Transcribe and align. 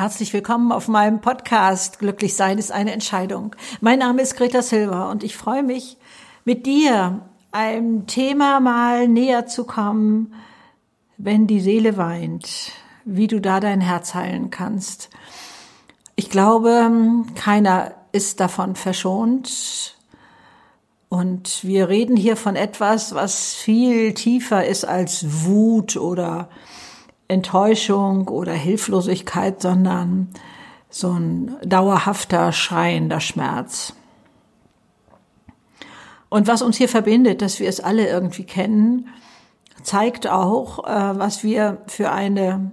Herzlich 0.00 0.32
willkommen 0.32 0.72
auf 0.72 0.88
meinem 0.88 1.20
Podcast 1.20 1.98
Glücklich 1.98 2.34
sein 2.34 2.56
ist 2.56 2.72
eine 2.72 2.92
Entscheidung. 2.92 3.54
Mein 3.82 3.98
Name 3.98 4.22
ist 4.22 4.34
Greta 4.34 4.62
Silva 4.62 5.10
und 5.10 5.22
ich 5.22 5.36
freue 5.36 5.62
mich, 5.62 5.98
mit 6.46 6.64
dir 6.64 7.20
einem 7.52 8.06
Thema 8.06 8.60
mal 8.60 9.08
näher 9.08 9.44
zu 9.44 9.64
kommen, 9.64 10.32
wenn 11.18 11.46
die 11.46 11.60
Seele 11.60 11.98
weint, 11.98 12.72
wie 13.04 13.26
du 13.26 13.42
da 13.42 13.60
dein 13.60 13.82
Herz 13.82 14.14
heilen 14.14 14.48
kannst. 14.48 15.10
Ich 16.16 16.30
glaube, 16.30 16.90
keiner 17.34 17.92
ist 18.10 18.40
davon 18.40 18.76
verschont. 18.76 19.98
Und 21.10 21.62
wir 21.62 21.90
reden 21.90 22.16
hier 22.16 22.38
von 22.38 22.56
etwas, 22.56 23.14
was 23.14 23.52
viel 23.52 24.14
tiefer 24.14 24.64
ist 24.64 24.86
als 24.86 25.44
Wut 25.44 25.98
oder 25.98 26.48
Enttäuschung 27.30 28.28
oder 28.28 28.52
Hilflosigkeit, 28.52 29.62
sondern 29.62 30.28
so 30.88 31.12
ein 31.12 31.56
dauerhafter, 31.64 32.52
schreiender 32.52 33.20
Schmerz. 33.20 33.94
Und 36.28 36.46
was 36.46 36.62
uns 36.62 36.76
hier 36.76 36.88
verbindet, 36.88 37.42
dass 37.42 37.60
wir 37.60 37.68
es 37.68 37.80
alle 37.80 38.08
irgendwie 38.08 38.44
kennen, 38.44 39.08
zeigt 39.82 40.28
auch, 40.28 40.84
äh, 40.86 41.18
was 41.18 41.42
wir 41.42 41.78
für 41.86 42.10
eine 42.10 42.72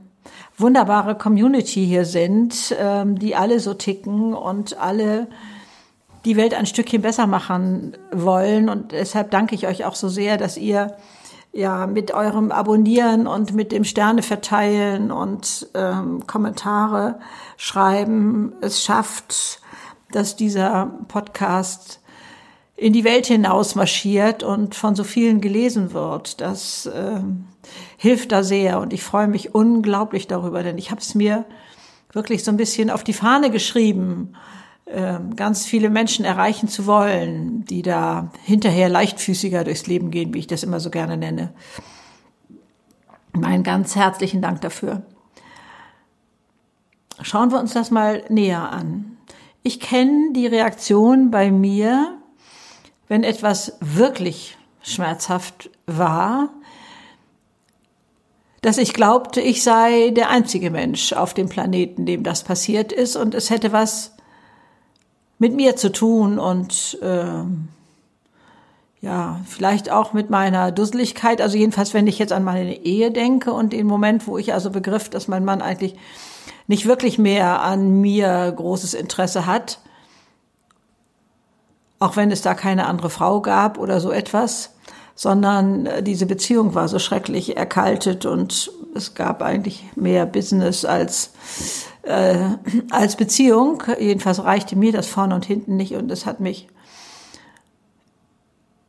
wunderbare 0.58 1.16
Community 1.16 1.86
hier 1.86 2.06
sind, 2.06 2.76
ähm, 2.80 3.18
die 3.18 3.36
alle 3.36 3.60
so 3.60 3.74
ticken 3.74 4.34
und 4.34 4.78
alle 4.78 5.28
die 6.26 6.36
Welt 6.36 6.54
ein 6.54 6.66
Stückchen 6.66 7.02
besser 7.02 7.28
machen 7.28 7.96
wollen. 8.12 8.70
Und 8.70 8.92
deshalb 8.92 9.32
danke 9.32 9.56
ich 9.56 9.68
euch 9.68 9.86
auch 9.86 9.96
so 9.96 10.10
sehr, 10.10 10.38
dass 10.38 10.58
ihr 10.58 10.98
ja 11.58 11.88
mit 11.88 12.14
eurem 12.14 12.52
Abonnieren 12.52 13.26
und 13.26 13.54
mit 13.56 13.72
dem 13.72 13.84
Sterne 13.84 14.22
verteilen 14.22 15.12
und 15.12 15.68
ähm, 15.74 16.28
Kommentare 16.28 17.20
schreiben 17.58 18.54
es 18.62 18.84
schafft, 18.84 19.60
dass 20.12 20.36
dieser 20.36 20.92
Podcast 21.08 22.00
in 22.76 22.94
die 22.94 23.04
Welt 23.04 23.26
hinaus 23.26 23.74
marschiert 23.74 24.44
und 24.44 24.76
von 24.76 24.94
so 24.94 25.04
vielen 25.04 25.42
gelesen 25.42 25.94
wird. 25.94 26.42
Das 26.42 26.86
äh, 26.86 27.22
hilft 27.98 28.32
da 28.32 28.44
sehr 28.44 28.80
und 28.80 28.94
ich 28.94 29.02
freue 29.02 29.28
mich 29.28 29.56
unglaublich 29.56 30.28
darüber, 30.28 30.62
denn 30.62 30.78
ich 30.78 30.92
habe 30.92 31.02
es 31.02 31.16
mir 31.16 31.44
wirklich 32.14 32.44
so 32.44 32.52
ein 32.52 32.58
bisschen 32.58 32.92
auf 32.92 33.04
die 33.04 33.14
Fahne 33.14 33.50
geschrieben, 33.50 34.36
ganz 35.36 35.66
viele 35.66 35.90
Menschen 35.90 36.24
erreichen 36.24 36.70
zu 36.70 36.86
wollen, 36.86 37.66
die 37.66 37.82
da 37.82 38.32
hinterher 38.44 38.88
leichtfüßiger 38.88 39.64
durchs 39.64 39.88
Leben 39.88 40.12
gehen, 40.12 40.34
wie 40.34 40.40
ich 40.40 40.48
das 40.48 40.64
immer 40.64 40.80
so 40.80 40.90
gerne 40.90 41.18
nenne. 41.18 41.54
Meinen 43.34 43.64
ganz 43.64 43.96
herzlichen 43.96 44.42
Dank 44.42 44.62
dafür. 44.62 45.04
Schauen 47.22 47.52
wir 47.52 47.60
uns 47.60 47.74
das 47.74 47.92
mal 47.92 48.24
näher 48.30 48.72
an. 48.72 49.18
Ich 49.62 49.80
kenne 49.80 50.32
die 50.34 50.48
Reaktion 50.48 51.32
bei 51.32 51.52
mir, 51.52 52.18
wenn 53.08 53.24
etwas 53.24 53.78
wirklich 53.82 54.58
schmerzhaft 54.82 55.70
war, 55.86 56.50
dass 58.62 58.78
ich 58.78 58.94
glaubte, 58.94 59.42
ich 59.42 59.64
sei 59.64 60.12
der 60.12 60.30
einzige 60.30 60.72
Mensch 60.72 61.14
auf 61.14 61.34
dem 61.34 61.50
Planeten, 61.50 62.06
dem 62.06 62.24
das 62.24 62.44
passiert 62.44 62.92
ist 62.92 63.16
und 63.16 63.36
es 63.36 63.50
hätte 63.50 63.72
was 63.72 64.17
mit 65.40 65.56
mir 65.56 65.76
zu 65.76 65.92
tun 65.92 66.40
und 66.40 66.98
äh, 67.02 67.44
ja, 69.02 69.40
vielleicht 69.46 69.92
auch 69.92 70.14
mit 70.14 70.30
meiner 70.30 70.72
Dusseligkeit. 70.72 71.42
Also 71.42 71.58
jedenfalls, 71.58 71.94
wenn 71.94 72.08
ich 72.08 72.18
jetzt 72.18 72.34
an 72.34 72.44
meine 72.44 72.84
Ehe 72.84 73.12
denke 73.12 73.54
und 73.54 73.74
den 73.74 73.86
Moment, 73.86 74.28
wo 74.28 74.38
ich 74.38 74.54
also 74.54 74.72
begriff, 74.72 75.10
dass 75.10 75.28
mein 75.28 75.46
Mann 75.46 75.62
eigentlich 75.62 75.96
nicht 76.68 76.86
wirklich 76.88 77.18
mehr 77.18 77.62
an 77.62 78.02
mir 78.02 78.52
großes 78.56 78.94
Interesse 78.94 79.46
hat, 79.46 79.80
auch 82.00 82.16
wenn 82.16 82.32
es 82.32 82.42
da 82.42 82.54
keine 82.54 82.86
andere 82.86 83.10
Frau 83.10 83.42
gab 83.42 83.78
oder 83.78 84.00
so 84.00 84.12
etwas, 84.12 84.76
sondern 85.16 85.86
äh, 85.86 86.04
diese 86.04 86.26
Beziehung 86.26 86.76
war 86.76 86.88
so 86.88 87.00
schrecklich 87.00 87.58
erkaltet 87.58 88.26
und 88.26 88.72
es 88.94 89.16
gab 89.16 89.42
eigentlich 89.42 89.86
mehr 89.96 90.26
Business 90.26 90.86
als 90.86 91.32
äh, 92.08 92.58
als 92.90 93.16
Beziehung. 93.16 93.84
Jedenfalls 94.00 94.44
reichte 94.44 94.76
mir 94.76 94.92
das 94.92 95.08
vorne 95.08 95.36
und 95.36 95.46
hinten 95.46 95.76
nicht 95.76 95.94
und 95.96 96.12
es 96.12 96.26
hat 96.26 96.40
mich 96.40 96.68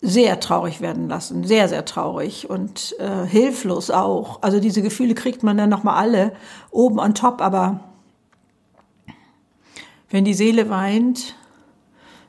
sehr 0.01 0.39
traurig 0.39 0.81
werden 0.81 1.09
lassen, 1.09 1.45
sehr, 1.45 1.69
sehr 1.69 1.85
traurig 1.85 2.49
und 2.49 2.95
äh, 3.01 3.27
hilflos 3.27 3.91
auch. 3.91 4.43
Also 4.43 4.61
diese 4.61 4.81
Gefühle 4.81 5.15
kriegt 5.15 5.43
man 5.43 5.57
dann 5.57 5.69
nochmal 5.69 5.97
alle 5.97 6.33
oben 6.71 7.01
on 7.01 7.15
top, 7.15 7.41
aber 7.41 7.81
wenn 10.11 10.25
die 10.25 10.35
Seele 10.35 10.71
weint, 10.71 11.35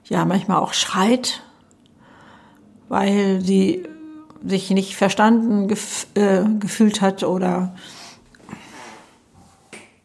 ja 0.06 0.26
manchmal 0.26 0.58
auch 0.58 0.74
schreit, 0.74 1.44
weil 2.88 3.42
sie 3.42 3.84
sich 4.44 4.72
nicht 4.72 4.96
verstanden 4.96 5.68
gef 5.68 6.08
äh, 6.16 6.44
gefühlt 6.60 7.02
hat 7.02 7.24
oder 7.24 7.76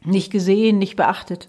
nicht 0.04 0.30
gesehen, 0.30 0.78
nicht 0.78 0.96
beachtet. 0.96 1.48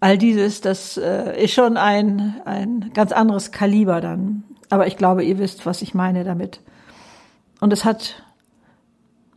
All 0.00 0.18
dieses, 0.18 0.60
das 0.60 0.96
äh, 0.96 1.42
ist 1.42 1.54
schon 1.54 1.76
ein, 1.76 2.40
ein 2.44 2.90
ganz 2.92 3.12
anderes 3.12 3.52
Kaliber 3.52 4.00
dann. 4.00 4.44
Aber 4.70 4.86
ich 4.86 4.96
glaube, 4.96 5.24
ihr 5.24 5.38
wisst, 5.38 5.66
was 5.66 5.82
ich 5.82 5.94
meine 5.94 6.24
damit. 6.24 6.60
Und 7.60 7.72
es 7.72 7.84
hat 7.84 8.22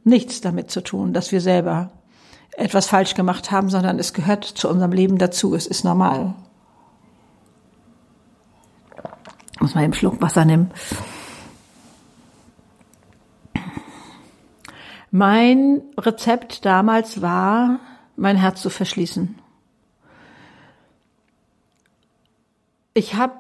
nichts 0.04 0.42
damit 0.42 0.72
zu 0.72 0.82
tun, 0.82 1.14
dass 1.14 1.32
wir 1.32 1.42
selber 1.42 1.92
etwas 2.58 2.88
falsch 2.88 3.14
gemacht 3.14 3.52
haben, 3.52 3.70
sondern 3.70 4.00
es 4.00 4.14
gehört 4.14 4.44
zu 4.44 4.68
unserem 4.68 4.92
Leben 4.92 5.18
dazu. 5.18 5.54
Es 5.54 5.68
ist 5.68 5.84
normal. 5.84 6.34
Muss 9.60 9.76
man 9.76 9.84
eben 9.84 9.94
Schluck 9.94 10.22
Wasser 10.22 10.44
nehmen. 10.44 10.72
Mein 15.12 15.82
Rezept 15.98 16.66
damals 16.66 17.22
war, 17.22 17.80
mein 18.18 18.36
Herz 18.36 18.62
zu 18.62 18.70
verschließen. 18.70 19.36
Ich 22.94 23.14
habe 23.14 23.36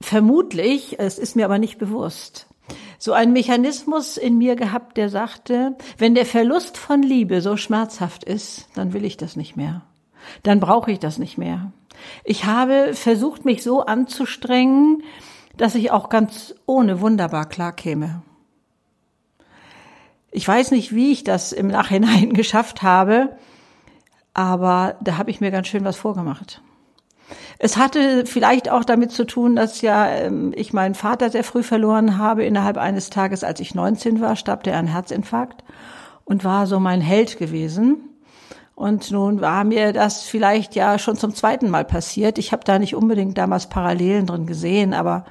vermutlich, 0.00 0.98
es 0.98 1.18
ist 1.18 1.36
mir 1.36 1.44
aber 1.44 1.58
nicht 1.58 1.78
bewusst, 1.78 2.46
so 2.98 3.12
einen 3.12 3.32
Mechanismus 3.32 4.16
in 4.16 4.38
mir 4.38 4.56
gehabt, 4.56 4.96
der 4.96 5.08
sagte, 5.08 5.76
wenn 5.98 6.14
der 6.14 6.26
Verlust 6.26 6.76
von 6.76 7.02
Liebe 7.02 7.40
so 7.40 7.56
schmerzhaft 7.56 8.24
ist, 8.24 8.68
dann 8.74 8.92
will 8.92 9.04
ich 9.04 9.16
das 9.16 9.36
nicht 9.36 9.56
mehr. 9.56 9.82
Dann 10.42 10.60
brauche 10.60 10.92
ich 10.92 10.98
das 10.98 11.18
nicht 11.18 11.38
mehr. 11.38 11.72
Ich 12.24 12.44
habe 12.44 12.94
versucht, 12.94 13.44
mich 13.44 13.62
so 13.62 13.84
anzustrengen, 13.84 15.02
dass 15.56 15.74
ich 15.74 15.90
auch 15.90 16.08
ganz 16.08 16.54
ohne 16.66 17.00
wunderbar 17.00 17.48
klarkäme. 17.48 18.22
Ich 20.30 20.46
weiß 20.46 20.72
nicht, 20.72 20.94
wie 20.94 21.12
ich 21.12 21.24
das 21.24 21.52
im 21.52 21.68
Nachhinein 21.68 22.32
geschafft 22.34 22.82
habe, 22.82 23.36
aber 24.38 24.94
da 25.00 25.18
habe 25.18 25.32
ich 25.32 25.40
mir 25.40 25.50
ganz 25.50 25.66
schön 25.66 25.84
was 25.84 25.96
vorgemacht. 25.96 26.62
Es 27.58 27.76
hatte 27.76 28.24
vielleicht 28.24 28.70
auch 28.70 28.84
damit 28.84 29.10
zu 29.10 29.26
tun, 29.26 29.56
dass 29.56 29.80
ja 29.80 30.06
ähm, 30.06 30.52
ich 30.54 30.72
meinen 30.72 30.94
Vater 30.94 31.28
sehr 31.30 31.42
früh 31.42 31.64
verloren 31.64 32.18
habe. 32.18 32.44
Innerhalb 32.44 32.76
eines 32.76 33.10
Tages, 33.10 33.42
als 33.42 33.58
ich 33.58 33.74
19 33.74 34.20
war, 34.20 34.36
starb 34.36 34.62
der 34.62 34.76
an 34.76 34.86
Herzinfarkt 34.86 35.64
und 36.24 36.44
war 36.44 36.68
so 36.68 36.78
mein 36.78 37.00
Held 37.00 37.36
gewesen. 37.36 37.96
Und 38.76 39.10
nun 39.10 39.40
war 39.40 39.64
mir 39.64 39.92
das 39.92 40.22
vielleicht 40.22 40.76
ja 40.76 41.00
schon 41.00 41.16
zum 41.16 41.34
zweiten 41.34 41.68
Mal 41.68 41.84
passiert. 41.84 42.38
Ich 42.38 42.52
habe 42.52 42.62
da 42.64 42.78
nicht 42.78 42.94
unbedingt 42.94 43.36
damals 43.36 43.68
Parallelen 43.68 44.26
drin 44.26 44.46
gesehen, 44.46 44.94
aber 44.94 45.24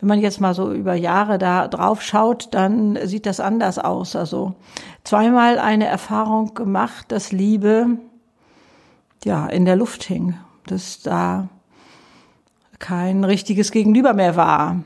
wenn 0.00 0.08
man 0.08 0.20
jetzt 0.20 0.40
mal 0.40 0.54
so 0.54 0.72
über 0.72 0.94
Jahre 0.94 1.36
da 1.36 1.68
drauf 1.68 2.00
schaut, 2.00 2.48
dann 2.54 2.98
sieht 3.04 3.26
das 3.26 3.40
anders 3.40 3.78
aus. 3.78 4.16
Also 4.16 4.54
zweimal 5.04 5.58
eine 5.58 5.86
Erfahrung 5.86 6.54
gemacht, 6.54 7.12
dass 7.12 7.30
Liebe 7.30 7.98
ja, 9.24 9.46
in 9.46 9.64
der 9.64 9.76
Luft 9.76 10.04
hing, 10.04 10.38
dass 10.66 11.00
da 11.02 11.48
kein 12.78 13.24
richtiges 13.24 13.70
Gegenüber 13.70 14.12
mehr 14.12 14.36
war, 14.36 14.82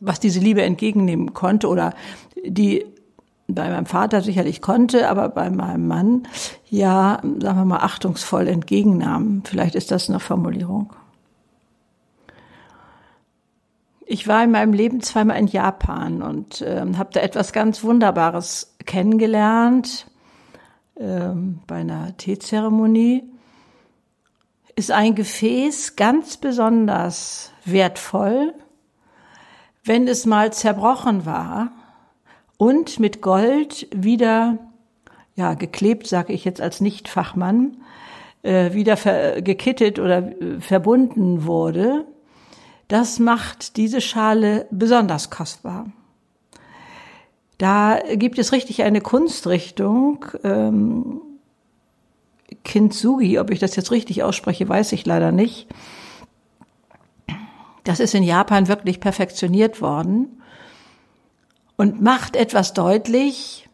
was 0.00 0.20
diese 0.20 0.40
Liebe 0.40 0.62
entgegennehmen 0.62 1.34
konnte 1.34 1.68
oder 1.68 1.94
die 2.44 2.86
bei 3.48 3.68
meinem 3.68 3.86
Vater 3.86 4.22
sicherlich 4.22 4.62
konnte, 4.62 5.08
aber 5.08 5.28
bei 5.28 5.50
meinem 5.50 5.86
Mann 5.86 6.28
ja, 6.68 7.18
sagen 7.22 7.58
wir 7.58 7.64
mal, 7.64 7.80
achtungsvoll 7.80 8.48
entgegennahm. 8.48 9.42
Vielleicht 9.44 9.74
ist 9.74 9.90
das 9.90 10.08
eine 10.08 10.20
Formulierung. 10.20 10.92
Ich 14.06 14.26
war 14.28 14.44
in 14.44 14.50
meinem 14.50 14.72
Leben 14.72 15.00
zweimal 15.00 15.38
in 15.38 15.46
Japan 15.46 16.22
und 16.22 16.60
äh, 16.62 16.84
habe 16.96 17.10
da 17.12 17.20
etwas 17.20 17.52
ganz 17.52 17.82
Wunderbares 17.82 18.74
kennengelernt 18.84 20.06
ähm, 21.02 21.58
bei 21.66 21.76
einer 21.76 22.16
Teezeremonie, 22.16 23.24
ist 24.76 24.90
ein 24.90 25.14
Gefäß 25.14 25.96
ganz 25.96 26.36
besonders 26.36 27.52
wertvoll, 27.64 28.54
wenn 29.84 30.08
es 30.08 30.24
mal 30.24 30.52
zerbrochen 30.52 31.26
war 31.26 31.72
und 32.56 33.00
mit 33.00 33.20
Gold 33.20 33.88
wieder 33.94 34.58
ja, 35.34 35.54
geklebt, 35.54 36.06
sage 36.06 36.32
ich 36.32 36.44
jetzt 36.44 36.60
als 36.60 36.80
Nichtfachmann, 36.80 37.78
äh, 38.42 38.72
wieder 38.72 38.96
gekittet 39.42 39.98
oder 39.98 40.18
äh, 40.18 40.60
verbunden 40.60 41.44
wurde, 41.44 42.06
das 42.88 43.18
macht 43.18 43.76
diese 43.76 44.00
Schale 44.00 44.66
besonders 44.70 45.30
kostbar. 45.30 45.86
Da 47.62 48.00
gibt 48.14 48.40
es 48.40 48.50
richtig 48.50 48.82
eine 48.82 49.00
Kunstrichtung, 49.00 50.26
ähm, 50.42 51.22
Kintsugi, 52.64 53.38
ob 53.38 53.52
ich 53.52 53.60
das 53.60 53.76
jetzt 53.76 53.92
richtig 53.92 54.24
ausspreche, 54.24 54.68
weiß 54.68 54.90
ich 54.90 55.06
leider 55.06 55.30
nicht. 55.30 55.68
Das 57.84 58.00
ist 58.00 58.16
in 58.16 58.24
Japan 58.24 58.66
wirklich 58.66 58.98
perfektioniert 58.98 59.80
worden 59.80 60.42
und 61.76 62.02
macht 62.02 62.34
etwas 62.34 62.74
deutlich, 62.74 63.68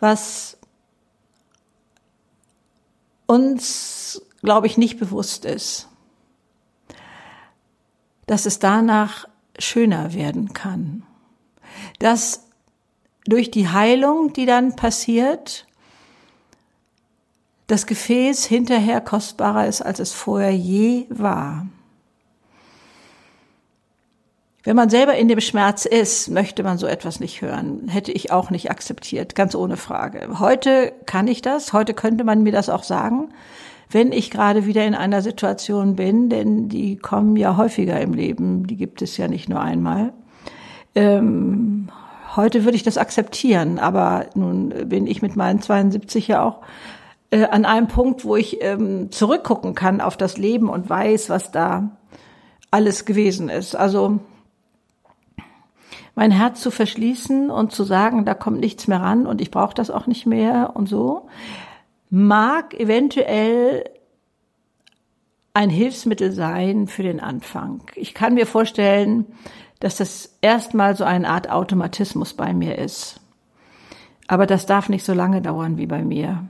was 0.00 0.58
uns, 3.26 4.22
glaube 4.42 4.66
ich, 4.66 4.76
nicht 4.76 4.98
bewusst 4.98 5.44
ist, 5.44 5.88
dass 8.26 8.44
es 8.44 8.58
danach 8.58 9.28
schöner 9.56 10.14
werden 10.14 10.52
kann, 10.52 11.04
dass 12.00 12.44
durch 13.26 13.50
die 13.50 13.68
Heilung, 13.68 14.32
die 14.32 14.46
dann 14.46 14.76
passiert, 14.76 15.66
das 17.66 17.86
Gefäß 17.86 18.44
hinterher 18.44 19.00
kostbarer 19.00 19.66
ist, 19.66 19.80
als 19.80 19.98
es 19.98 20.12
vorher 20.12 20.54
je 20.54 21.06
war. 21.08 21.66
Wenn 24.62 24.76
man 24.76 24.88
selber 24.88 25.14
in 25.14 25.28
dem 25.28 25.40
Schmerz 25.40 25.84
ist, 25.84 26.30
möchte 26.30 26.62
man 26.62 26.78
so 26.78 26.86
etwas 26.86 27.20
nicht 27.20 27.42
hören. 27.42 27.88
Hätte 27.88 28.12
ich 28.12 28.32
auch 28.32 28.50
nicht 28.50 28.70
akzeptiert, 28.70 29.34
ganz 29.34 29.54
ohne 29.54 29.76
Frage. 29.76 30.38
Heute 30.38 30.92
kann 31.04 31.28
ich 31.28 31.42
das, 31.42 31.74
heute 31.74 31.92
könnte 31.92 32.24
man 32.24 32.42
mir 32.42 32.52
das 32.52 32.70
auch 32.70 32.82
sagen, 32.82 33.28
wenn 33.90 34.10
ich 34.10 34.30
gerade 34.30 34.64
wieder 34.64 34.84
in 34.86 34.94
einer 34.94 35.20
Situation 35.20 35.96
bin, 35.96 36.30
denn 36.30 36.70
die 36.70 36.96
kommen 36.96 37.36
ja 37.36 37.58
häufiger 37.58 38.00
im 38.00 38.14
Leben, 38.14 38.66
die 38.66 38.76
gibt 38.76 39.02
es 39.02 39.18
ja 39.18 39.28
nicht 39.28 39.50
nur 39.50 39.60
einmal. 39.60 40.14
Ähm, 40.94 41.90
heute 42.36 42.64
würde 42.64 42.76
ich 42.76 42.82
das 42.82 42.98
akzeptieren, 42.98 43.78
aber 43.78 44.26
nun 44.34 44.88
bin 44.88 45.06
ich 45.06 45.22
mit 45.22 45.36
meinen 45.36 45.60
72 45.60 46.28
ja 46.28 46.42
auch 46.42 46.62
äh, 47.30 47.44
an 47.44 47.64
einem 47.64 47.88
Punkt, 47.88 48.24
wo 48.24 48.36
ich 48.36 48.62
ähm, 48.62 49.10
zurückgucken 49.10 49.74
kann 49.74 50.00
auf 50.00 50.16
das 50.16 50.36
Leben 50.38 50.68
und 50.68 50.88
weiß, 50.88 51.30
was 51.30 51.50
da 51.50 51.96
alles 52.70 53.04
gewesen 53.04 53.48
ist. 53.48 53.74
Also 53.74 54.20
mein 56.14 56.30
Herz 56.30 56.60
zu 56.60 56.70
verschließen 56.70 57.50
und 57.50 57.72
zu 57.72 57.84
sagen, 57.84 58.24
da 58.24 58.34
kommt 58.34 58.60
nichts 58.60 58.86
mehr 58.86 59.00
ran 59.00 59.26
und 59.26 59.40
ich 59.40 59.50
brauche 59.50 59.74
das 59.74 59.90
auch 59.90 60.06
nicht 60.06 60.26
mehr 60.26 60.72
und 60.74 60.88
so, 60.88 61.28
mag 62.10 62.74
eventuell 62.74 63.84
ein 65.54 65.70
Hilfsmittel 65.70 66.32
sein 66.32 66.88
für 66.88 67.02
den 67.02 67.20
Anfang. 67.20 67.82
Ich 67.94 68.14
kann 68.14 68.34
mir 68.34 68.46
vorstellen, 68.46 69.26
dass 69.84 69.96
das 69.96 70.38
erstmal 70.40 70.96
so 70.96 71.04
eine 71.04 71.28
Art 71.28 71.50
Automatismus 71.50 72.32
bei 72.32 72.54
mir 72.54 72.78
ist. 72.78 73.20
Aber 74.26 74.46
das 74.46 74.64
darf 74.64 74.88
nicht 74.88 75.04
so 75.04 75.12
lange 75.12 75.42
dauern 75.42 75.76
wie 75.76 75.86
bei 75.86 76.02
mir, 76.02 76.48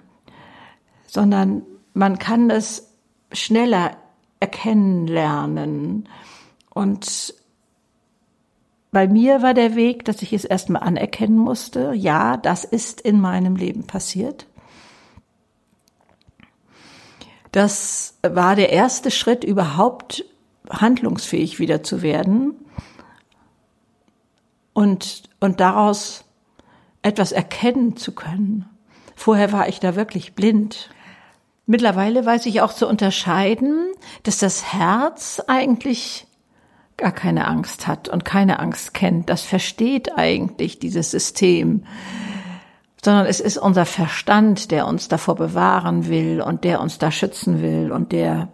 sondern 1.08 1.62
man 1.94 2.20
kann 2.20 2.48
das 2.48 2.92
schneller 3.32 3.96
erkennen 4.38 5.08
lernen 5.08 6.08
und 6.70 7.34
bei 8.92 9.08
mir 9.08 9.42
war 9.42 9.52
der 9.52 9.74
Weg, 9.74 10.04
dass 10.04 10.22
ich 10.22 10.32
es 10.32 10.44
erstmal 10.44 10.82
anerkennen 10.82 11.36
musste. 11.36 11.92
Ja, 11.92 12.36
das 12.36 12.62
ist 12.62 13.00
in 13.00 13.20
meinem 13.20 13.56
Leben 13.56 13.84
passiert. 13.84 14.46
Das 17.50 18.16
war 18.22 18.54
der 18.54 18.70
erste 18.70 19.10
Schritt, 19.10 19.42
überhaupt 19.42 20.24
handlungsfähig 20.70 21.58
wieder 21.58 21.82
zu 21.82 22.00
werden 22.00 22.54
und, 24.74 25.22
und 25.40 25.60
daraus 25.60 26.24
etwas 27.00 27.32
erkennen 27.32 27.96
zu 27.96 28.12
können. 28.12 28.68
Vorher 29.16 29.52
war 29.52 29.68
ich 29.68 29.80
da 29.80 29.96
wirklich 29.96 30.34
blind. 30.34 30.90
Mittlerweile 31.66 32.26
weiß 32.26 32.44
ich 32.46 32.60
auch 32.60 32.74
zu 32.74 32.86
unterscheiden, 32.86 33.86
dass 34.24 34.38
das 34.38 34.74
Herz 34.74 35.40
eigentlich 35.46 36.26
gar 36.96 37.12
keine 37.12 37.46
Angst 37.46 37.86
hat 37.86 38.08
und 38.08 38.24
keine 38.24 38.58
Angst 38.58 38.94
kennt, 38.94 39.28
das 39.28 39.42
versteht 39.42 40.16
eigentlich 40.16 40.78
dieses 40.78 41.10
System, 41.10 41.84
sondern 43.04 43.26
es 43.26 43.40
ist 43.40 43.58
unser 43.58 43.84
Verstand, 43.84 44.70
der 44.70 44.86
uns 44.86 45.08
davor 45.08 45.34
bewahren 45.34 46.06
will 46.06 46.40
und 46.40 46.64
der 46.64 46.80
uns 46.80 46.98
da 46.98 47.10
schützen 47.10 47.60
will 47.62 47.90
und 47.92 48.12
der, 48.12 48.48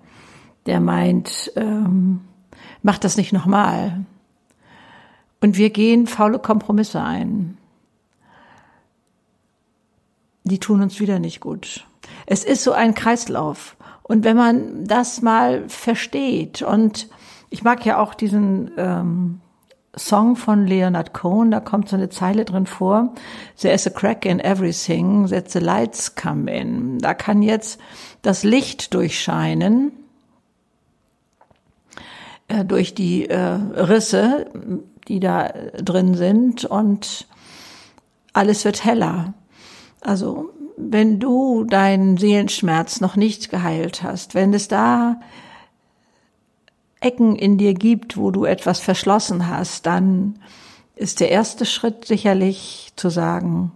der 0.67 0.81
meint, 0.81 1.53
ähm, 1.57 2.23
macht 2.83 3.05
das 3.05 3.17
nicht 3.17 3.33
nochmal. 3.33 4.05
Und 5.41 5.57
wir 5.57 5.71
gehen 5.71 6.07
faule 6.07 6.39
Kompromisse 6.39 7.01
ein. 7.01 7.57
Die 10.45 10.59
tun 10.59 10.83
uns 10.83 11.01
wieder 11.01 11.19
nicht 11.19 11.41
gut. 11.41 11.87
Es 12.27 12.45
ist 12.45 12.63
so 12.63 12.73
ein 12.73 12.95
Kreislauf. 12.95 13.77
Und 14.03 14.25
wenn 14.25 14.37
man 14.37 14.85
das 14.85 15.23
mal 15.23 15.69
versteht 15.69 16.63
und 16.63 17.09
ich 17.49 17.63
mag 17.63 17.85
ja 17.85 17.99
auch 17.99 18.15
diesen 18.15 18.71
ähm, 18.77 19.41
Song 19.97 20.37
von 20.37 20.67
Leonard 20.67 21.15
Cohen, 21.15 21.51
da 21.51 21.61
kommt 21.61 21.89
so 21.89 21.97
eine 21.97 22.11
Zeile 22.11 22.45
drin 22.45 22.67
vor. 22.67 23.15
There 23.61 23.75
is 23.75 23.87
a 23.87 23.91
crack 23.91 24.25
in 24.25 24.41
everything 24.41 25.29
that 25.29 25.51
the 25.51 25.59
lights 25.59 26.15
come 26.15 26.51
in. 26.51 26.99
Da 26.99 27.15
kann 27.15 27.43
jetzt 27.43 27.81
das 28.23 28.45
Licht 28.45 28.95
durchscheinen 28.95 29.93
äh, 32.49 32.65
durch 32.65 32.95
die 32.95 33.29
äh, 33.29 33.39
Risse, 33.39 34.47
die 35.11 35.19
da 35.19 35.49
drin 35.83 36.15
sind 36.15 36.65
und 36.65 37.27
alles 38.33 38.65
wird 38.65 38.85
heller. 38.85 39.35
Also 40.01 40.51
wenn 40.77 41.19
du 41.19 41.65
deinen 41.65 42.17
Seelenschmerz 42.17 43.01
noch 43.01 43.17
nicht 43.17 43.51
geheilt 43.51 44.05
hast, 44.05 44.37
wenn 44.37 44.55
es 44.55 44.69
da 44.69 45.21
Ecken 47.01 47.35
in 47.35 47.59
dir 47.59 47.75
gibt, 47.75 48.17
wo 48.17 48.31
du 48.31 48.45
etwas 48.45 48.79
verschlossen 48.79 49.49
hast, 49.49 49.87
dann 49.87 50.39
ist 50.95 51.19
der 51.19 51.31
erste 51.31 51.67
Schritt 51.67 52.05
sicherlich 52.05 52.93
zu 52.95 53.09
sagen, 53.09 53.73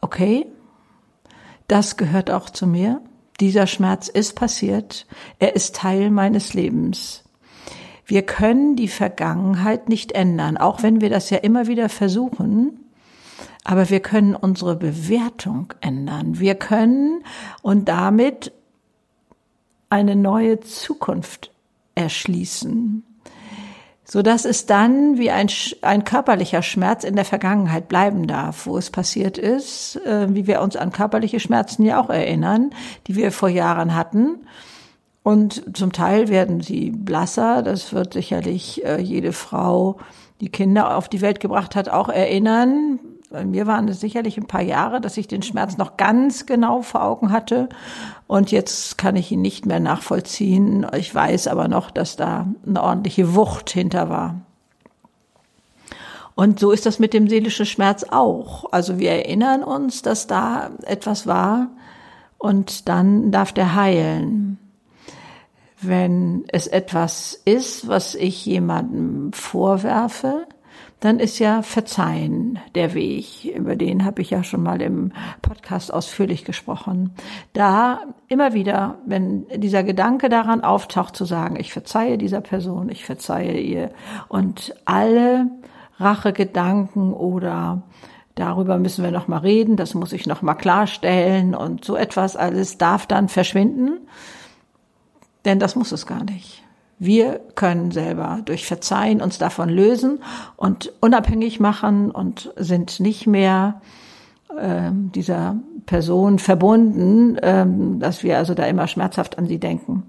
okay, 0.00 0.46
das 1.66 1.96
gehört 1.96 2.30
auch 2.30 2.48
zu 2.48 2.68
mir. 2.68 3.00
Dieser 3.40 3.66
Schmerz 3.66 4.06
ist 4.06 4.36
passiert. 4.36 5.06
Er 5.40 5.56
ist 5.56 5.74
Teil 5.74 6.10
meines 6.10 6.54
Lebens. 6.54 7.23
Wir 8.06 8.22
können 8.22 8.76
die 8.76 8.88
Vergangenheit 8.88 9.88
nicht 9.88 10.12
ändern, 10.12 10.56
auch 10.56 10.82
wenn 10.82 11.00
wir 11.00 11.10
das 11.10 11.30
ja 11.30 11.38
immer 11.38 11.66
wieder 11.66 11.88
versuchen. 11.88 12.80
Aber 13.64 13.88
wir 13.88 14.00
können 14.00 14.34
unsere 14.34 14.76
Bewertung 14.76 15.72
ändern. 15.80 16.38
Wir 16.38 16.54
können 16.54 17.24
und 17.62 17.88
damit 17.88 18.52
eine 19.88 20.16
neue 20.16 20.60
Zukunft 20.60 21.50
erschließen, 21.94 23.04
so 24.04 24.22
dass 24.22 24.44
es 24.44 24.66
dann 24.66 25.18
wie 25.18 25.30
ein, 25.30 25.48
ein 25.82 26.04
körperlicher 26.04 26.62
Schmerz 26.62 27.04
in 27.04 27.16
der 27.16 27.24
Vergangenheit 27.24 27.88
bleiben 27.88 28.26
darf, 28.26 28.66
wo 28.66 28.76
es 28.76 28.90
passiert 28.90 29.38
ist, 29.38 29.96
äh, 30.04 30.34
wie 30.34 30.46
wir 30.46 30.60
uns 30.60 30.76
an 30.76 30.90
körperliche 30.90 31.40
Schmerzen 31.40 31.84
ja 31.84 32.00
auch 32.02 32.10
erinnern, 32.10 32.70
die 33.06 33.16
wir 33.16 33.32
vor 33.32 33.48
Jahren 33.48 33.94
hatten. 33.94 34.46
Und 35.24 35.74
zum 35.74 35.90
Teil 35.92 36.28
werden 36.28 36.60
sie 36.60 36.90
blasser. 36.90 37.62
Das 37.62 37.94
wird 37.94 38.12
sicherlich 38.12 38.84
äh, 38.84 39.00
jede 39.00 39.32
Frau, 39.32 39.96
die 40.42 40.50
Kinder 40.50 40.96
auf 40.96 41.08
die 41.08 41.22
Welt 41.22 41.40
gebracht 41.40 41.74
hat, 41.74 41.88
auch 41.88 42.10
erinnern. 42.10 43.00
Bei 43.30 43.46
mir 43.46 43.66
waren 43.66 43.88
es 43.88 44.00
sicherlich 44.00 44.36
ein 44.36 44.46
paar 44.46 44.62
Jahre, 44.62 45.00
dass 45.00 45.16
ich 45.16 45.26
den 45.26 45.40
Schmerz 45.40 45.78
noch 45.78 45.96
ganz 45.96 46.44
genau 46.44 46.82
vor 46.82 47.02
Augen 47.02 47.32
hatte. 47.32 47.70
Und 48.26 48.52
jetzt 48.52 48.98
kann 48.98 49.16
ich 49.16 49.32
ihn 49.32 49.40
nicht 49.40 49.64
mehr 49.64 49.80
nachvollziehen. 49.80 50.86
Ich 50.94 51.14
weiß 51.14 51.48
aber 51.48 51.68
noch, 51.68 51.90
dass 51.90 52.16
da 52.16 52.46
eine 52.66 52.82
ordentliche 52.82 53.34
Wucht 53.34 53.70
hinter 53.70 54.10
war. 54.10 54.42
Und 56.34 56.60
so 56.60 56.70
ist 56.70 56.84
das 56.84 56.98
mit 56.98 57.14
dem 57.14 57.30
seelischen 57.30 57.64
Schmerz 57.64 58.04
auch. 58.10 58.66
Also 58.72 58.98
wir 58.98 59.12
erinnern 59.12 59.64
uns, 59.64 60.02
dass 60.02 60.26
da 60.26 60.70
etwas 60.82 61.26
war 61.26 61.68
und 62.36 62.90
dann 62.90 63.30
darf 63.30 63.54
der 63.54 63.74
heilen. 63.74 64.58
Wenn 65.86 66.44
es 66.48 66.66
etwas 66.66 67.40
ist, 67.44 67.88
was 67.88 68.14
ich 68.14 68.44
jemandem 68.46 69.32
vorwerfe, 69.32 70.46
dann 71.00 71.20
ist 71.20 71.38
ja 71.38 71.60
Verzeihen 71.60 72.58
der 72.74 72.94
Weg. 72.94 73.44
Über 73.44 73.76
den 73.76 74.06
habe 74.06 74.22
ich 74.22 74.30
ja 74.30 74.42
schon 74.42 74.62
mal 74.62 74.80
im 74.80 75.12
Podcast 75.42 75.92
ausführlich 75.92 76.44
gesprochen. 76.44 77.14
Da 77.52 78.00
immer 78.28 78.54
wieder, 78.54 78.96
wenn 79.04 79.46
dieser 79.54 79.82
Gedanke 79.82 80.30
daran 80.30 80.62
auftaucht, 80.62 81.14
zu 81.14 81.26
sagen, 81.26 81.56
ich 81.56 81.72
verzeihe 81.72 82.16
dieser 82.16 82.40
Person, 82.40 82.88
ich 82.88 83.04
verzeihe 83.04 83.60
ihr 83.60 83.90
und 84.28 84.74
alle 84.86 85.50
Rachegedanken 85.98 87.12
oder 87.12 87.82
darüber 88.34 88.78
müssen 88.78 89.04
wir 89.04 89.10
noch 89.12 89.28
mal 89.28 89.38
reden, 89.38 89.76
das 89.76 89.94
muss 89.94 90.12
ich 90.14 90.26
noch 90.26 90.40
mal 90.40 90.54
klarstellen 90.54 91.54
und 91.54 91.84
so 91.84 91.96
etwas 91.96 92.34
alles 92.34 92.78
darf 92.78 93.06
dann 93.06 93.28
verschwinden, 93.28 94.08
denn 95.44 95.58
das 95.58 95.76
muss 95.76 95.92
es 95.92 96.06
gar 96.06 96.24
nicht. 96.24 96.62
Wir 96.98 97.40
können 97.54 97.90
selber 97.90 98.40
durch 98.44 98.66
Verzeihen 98.66 99.20
uns 99.20 99.38
davon 99.38 99.68
lösen 99.68 100.22
und 100.56 100.92
unabhängig 101.00 101.60
machen 101.60 102.10
und 102.10 102.52
sind 102.56 103.00
nicht 103.00 103.26
mehr 103.26 103.80
äh, 104.56 104.90
dieser 104.92 105.56
Person 105.86 106.38
verbunden, 106.38 107.36
äh, 107.36 107.66
dass 107.98 108.22
wir 108.22 108.38
also 108.38 108.54
da 108.54 108.64
immer 108.66 108.86
schmerzhaft 108.86 109.38
an 109.38 109.46
sie 109.46 109.58
denken. 109.58 110.04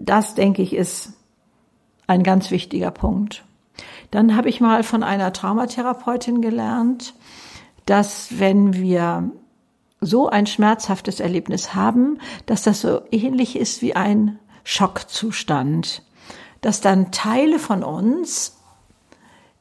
Das, 0.00 0.34
denke 0.34 0.62
ich, 0.62 0.74
ist 0.74 1.12
ein 2.06 2.22
ganz 2.22 2.50
wichtiger 2.50 2.90
Punkt. 2.90 3.44
Dann 4.10 4.36
habe 4.36 4.48
ich 4.48 4.60
mal 4.60 4.82
von 4.82 5.02
einer 5.02 5.32
Traumatherapeutin 5.32 6.40
gelernt, 6.40 7.14
dass 7.84 8.38
wenn 8.38 8.74
wir 8.74 9.30
so 10.00 10.28
ein 10.28 10.46
schmerzhaftes 10.46 11.20
Erlebnis 11.20 11.74
haben, 11.74 12.18
dass 12.46 12.62
das 12.62 12.80
so 12.80 13.02
ähnlich 13.10 13.56
ist 13.56 13.82
wie 13.82 13.96
ein 13.96 14.38
Schockzustand, 14.64 16.02
dass 16.60 16.80
dann 16.80 17.12
Teile 17.12 17.58
von 17.58 17.82
uns 17.82 18.60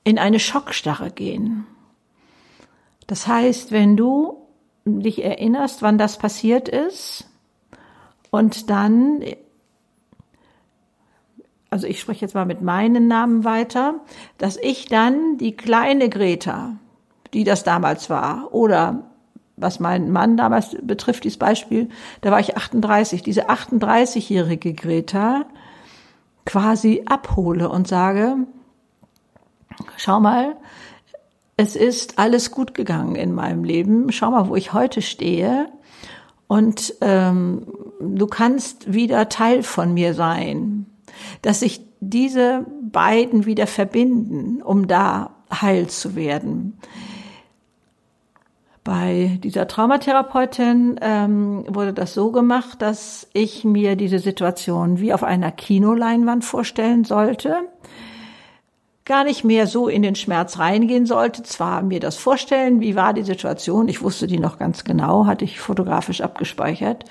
in 0.04 0.20
eine 0.20 0.40
Schockstarre 0.40 1.12
gehen. 1.12 1.66
Das 3.08 3.28
heißt, 3.28 3.72
wenn 3.72 3.98
du 3.98 4.46
dich 4.86 5.24
erinnerst, 5.24 5.82
wann 5.82 5.98
das 5.98 6.18
passiert 6.18 6.70
ist 6.70 7.30
und 8.30 8.70
dann, 8.70 9.24
also 11.70 11.88
ich 11.88 12.00
spreche 12.00 12.22
jetzt 12.22 12.36
mal 12.36 12.46
mit 12.46 12.62
meinen 12.62 13.08
Namen 13.08 13.44
weiter, 13.44 13.96
dass 14.38 14.58
ich 14.58 14.88
dann 14.88 15.38
die 15.38 15.56
kleine 15.56 16.10
Greta, 16.10 16.78
die 17.34 17.44
das 17.44 17.64
damals 17.64 18.10
war, 18.10 18.54
oder 18.54 19.15
was 19.58 19.80
mein 19.80 20.12
Mann 20.12 20.38
damals 20.38 20.76
betrifft, 20.82 21.24
dieses 21.24 21.38
Beispiel, 21.38 21.90
da 22.22 22.32
war 22.32 22.40
ich 22.40 22.58
38, 22.58 23.24
diese 23.24 23.50
38-jährige 23.50 24.74
Greta 24.74 25.46
quasi 26.46 27.04
abhole 27.06 27.70
und 27.70 27.88
sage, 27.88 28.38
schau 29.98 30.20
mal, 30.20 30.56
es 31.58 31.76
ist 31.76 32.20
alles 32.20 32.52
gut 32.52 32.74
gegangen 32.74 33.16
in 33.16 33.34
meinem 33.34 33.64
Leben. 33.64 34.12
Schau 34.12 34.32
mal, 34.32 34.50
wo 34.50 34.56
ich 34.56 34.74
heute 34.74 35.02
stehe. 35.02 35.70
Und 36.48 36.94
ähm, 37.02 37.66
du 38.02 38.28
kannst 38.28 38.94
wieder 38.94 39.30
Teil 39.30 39.64
von 39.64 39.94
mir 39.94 40.14
sein. 40.14 40.86
Dass 41.42 41.62
sich 41.62 41.82
diese 42.02 42.66
beiden 42.82 43.46
wieder 43.46 43.68
verbinden, 43.68 44.62
um 44.62 44.88
da 44.88 45.36
heil 45.50 45.88
zu 45.88 46.16
werden. 46.16 46.78
Bei 48.86 49.40
dieser 49.44 49.68
Traumatherapeutin 49.68 51.00
ähm, 51.02 51.66
wurde 51.68 51.92
das 51.92 52.14
so 52.14 52.32
gemacht, 52.32 52.84
dass 52.84 53.28
ich 53.34 53.66
mir 53.66 53.96
diese 53.96 54.20
Situation 54.20 55.00
wie 55.00 55.12
auf 55.12 55.24
einer 55.24 55.52
Kinoleinwand 55.52 56.46
vorstellen 56.46 57.04
sollte. 57.04 57.58
Gar 59.04 59.24
nicht 59.24 59.44
mehr 59.44 59.66
so 59.66 59.88
in 59.88 60.04
den 60.04 60.14
Schmerz 60.14 60.60
reingehen 60.60 61.08
sollte, 61.08 61.42
zwar 61.42 61.82
mir 61.82 62.00
das 62.00 62.16
vorstellen, 62.18 62.80
wie 62.80 62.96
war 62.96 63.16
die 63.16 63.24
Situation, 63.24 63.88
ich 63.88 64.04
wusste 64.04 64.28
die 64.28 64.38
noch 64.38 64.60
ganz 64.60 64.84
genau, 64.84 65.26
hatte 65.26 65.46
ich 65.46 65.60
fotografisch 65.60 66.22
abgespeichert. 66.22 67.06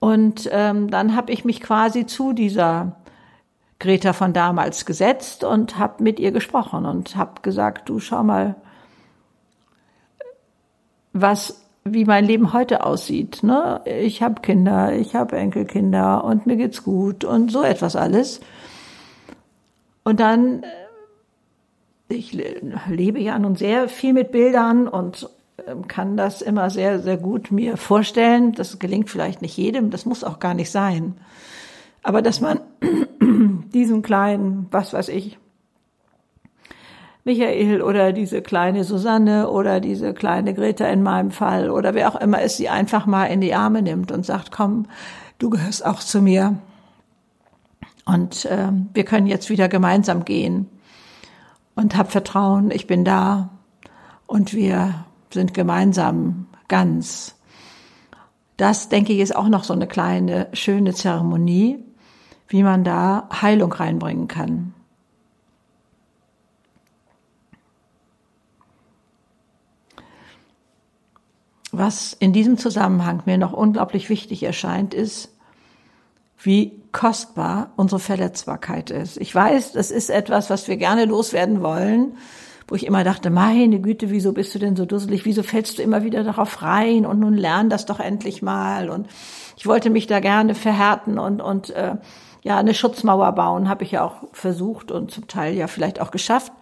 Und 0.00 0.50
ähm, 0.52 0.90
dann 0.90 1.16
habe 1.16 1.32
ich 1.32 1.46
mich 1.46 1.62
quasi 1.62 2.04
zu 2.04 2.34
dieser 2.34 2.96
Greta 3.78 4.12
von 4.12 4.34
damals 4.34 4.84
gesetzt 4.84 5.44
und 5.44 5.78
habe 5.78 6.02
mit 6.02 6.20
ihr 6.20 6.30
gesprochen 6.30 6.84
und 6.84 7.16
habe 7.16 7.40
gesagt, 7.40 7.88
du 7.88 8.00
schau 8.00 8.22
mal, 8.22 8.56
was 11.14 11.64
wie 11.84 12.04
mein 12.04 12.24
Leben 12.24 12.52
heute 12.52 12.84
aussieht. 12.84 13.42
Ne? 13.42 13.80
Ich 13.84 14.22
habe 14.22 14.40
Kinder, 14.40 14.94
ich 14.94 15.14
habe 15.14 15.36
Enkelkinder 15.36 16.24
und 16.24 16.46
mir 16.46 16.56
geht's 16.56 16.82
gut 16.82 17.24
und 17.24 17.52
so 17.52 17.62
etwas 17.62 17.94
alles. 17.94 18.40
Und 20.02 20.20
dann, 20.20 20.62
äh, 20.62 22.14
ich 22.14 22.32
lebe 22.88 23.20
ja 23.20 23.38
nun 23.38 23.56
sehr 23.56 23.88
viel 23.88 24.14
mit 24.14 24.32
Bildern 24.32 24.88
und 24.88 25.28
ähm, 25.66 25.86
kann 25.86 26.16
das 26.16 26.42
immer 26.42 26.70
sehr, 26.70 27.00
sehr 27.00 27.18
gut 27.18 27.50
mir 27.50 27.76
vorstellen. 27.76 28.52
Das 28.52 28.78
gelingt 28.78 29.10
vielleicht 29.10 29.42
nicht 29.42 29.56
jedem, 29.56 29.90
das 29.90 30.06
muss 30.06 30.24
auch 30.24 30.38
gar 30.38 30.54
nicht 30.54 30.70
sein. 30.70 31.16
Aber 32.02 32.22
dass 32.22 32.40
man 32.40 32.60
diesen 33.74 34.02
kleinen, 34.02 34.68
was 34.70 34.94
weiß 34.94 35.08
ich, 35.10 35.38
Michael 37.24 37.80
oder 37.80 38.12
diese 38.12 38.42
kleine 38.42 38.84
Susanne 38.84 39.48
oder 39.48 39.80
diese 39.80 40.12
kleine 40.12 40.52
Greta 40.52 40.86
in 40.86 41.02
meinem 41.02 41.30
Fall 41.30 41.70
oder 41.70 41.94
wer 41.94 42.08
auch 42.08 42.20
immer 42.20 42.42
es 42.42 42.58
sie 42.58 42.68
einfach 42.68 43.06
mal 43.06 43.26
in 43.26 43.40
die 43.40 43.54
Arme 43.54 43.80
nimmt 43.80 44.12
und 44.12 44.26
sagt, 44.26 44.52
komm, 44.52 44.86
du 45.38 45.48
gehörst 45.48 45.84
auch 45.86 46.00
zu 46.00 46.20
mir. 46.20 46.58
Und 48.04 48.44
äh, 48.44 48.68
wir 48.92 49.04
können 49.04 49.26
jetzt 49.26 49.48
wieder 49.48 49.68
gemeinsam 49.68 50.26
gehen. 50.26 50.68
Und 51.74 51.96
hab 51.96 52.12
Vertrauen, 52.12 52.70
ich 52.70 52.86
bin 52.86 53.04
da 53.04 53.48
und 54.26 54.52
wir 54.52 55.06
sind 55.32 55.54
gemeinsam 55.54 56.46
ganz. 56.68 57.34
Das, 58.58 58.90
denke 58.90 59.14
ich, 59.14 59.20
ist 59.20 59.34
auch 59.34 59.48
noch 59.48 59.64
so 59.64 59.72
eine 59.72 59.88
kleine, 59.88 60.48
schöne 60.52 60.92
Zeremonie, 60.92 61.78
wie 62.48 62.62
man 62.62 62.84
da 62.84 63.28
Heilung 63.40 63.72
reinbringen 63.72 64.28
kann. 64.28 64.73
Was 71.84 72.14
in 72.18 72.32
diesem 72.32 72.56
Zusammenhang 72.56 73.24
mir 73.26 73.36
noch 73.36 73.52
unglaublich 73.52 74.08
wichtig 74.08 74.42
erscheint, 74.42 74.94
ist, 74.94 75.28
wie 76.38 76.80
kostbar 76.92 77.74
unsere 77.76 77.98
Verletzbarkeit 77.98 78.88
ist. 78.88 79.18
Ich 79.18 79.34
weiß, 79.34 79.72
das 79.72 79.90
ist 79.90 80.08
etwas, 80.08 80.48
was 80.48 80.66
wir 80.66 80.78
gerne 80.78 81.04
loswerden 81.04 81.62
wollen, 81.62 82.16
wo 82.68 82.74
ich 82.74 82.86
immer 82.86 83.04
dachte, 83.04 83.28
meine 83.28 83.82
Güte, 83.82 84.08
wieso 84.08 84.32
bist 84.32 84.54
du 84.54 84.58
denn 84.58 84.76
so 84.76 84.86
dusselig? 84.86 85.26
Wieso 85.26 85.42
fällst 85.42 85.76
du 85.76 85.82
immer 85.82 86.04
wieder 86.04 86.24
darauf 86.24 86.62
rein? 86.62 87.04
Und 87.04 87.20
nun 87.20 87.34
lern 87.34 87.68
das 87.68 87.84
doch 87.84 88.00
endlich 88.00 88.40
mal. 88.40 88.88
Und 88.88 89.06
ich 89.58 89.66
wollte 89.66 89.90
mich 89.90 90.06
da 90.06 90.20
gerne 90.20 90.54
verhärten 90.54 91.18
und, 91.18 91.42
und 91.42 91.68
äh, 91.68 91.96
ja, 92.40 92.56
eine 92.56 92.72
Schutzmauer 92.72 93.32
bauen, 93.32 93.68
habe 93.68 93.84
ich 93.84 93.90
ja 93.90 94.02
auch 94.02 94.22
versucht 94.32 94.90
und 94.90 95.10
zum 95.10 95.28
Teil 95.28 95.54
ja 95.54 95.66
vielleicht 95.66 96.00
auch 96.00 96.12
geschafft. 96.12 96.52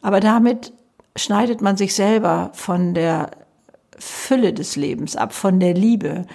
Aber 0.00 0.20
damit 0.20 0.72
schneidet 1.16 1.60
man 1.60 1.76
sich 1.76 1.94
selber 1.94 2.48
von 2.54 2.94
der 2.94 3.45
Fülle 3.98 4.52
des 4.52 4.76
Lebens 4.76 5.16
ab, 5.16 5.32
von 5.32 5.60
der 5.60 5.74
Liebe. 5.74 6.26